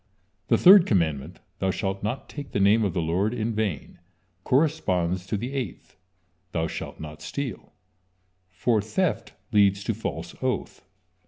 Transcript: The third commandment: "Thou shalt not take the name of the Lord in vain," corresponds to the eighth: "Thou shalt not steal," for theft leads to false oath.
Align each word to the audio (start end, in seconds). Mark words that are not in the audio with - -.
The 0.47 0.57
third 0.57 0.87
commandment: 0.87 1.41
"Thou 1.59 1.69
shalt 1.69 2.01
not 2.01 2.27
take 2.27 2.53
the 2.53 2.59
name 2.59 2.83
of 2.83 2.95
the 2.95 3.03
Lord 3.03 3.35
in 3.35 3.53
vain," 3.53 3.99
corresponds 4.43 5.27
to 5.27 5.37
the 5.37 5.53
eighth: 5.53 5.95
"Thou 6.53 6.65
shalt 6.65 6.99
not 6.99 7.21
steal," 7.21 7.73
for 8.49 8.81
theft 8.81 9.33
leads 9.51 9.83
to 9.83 9.93
false 9.93 10.33
oath. 10.41 10.83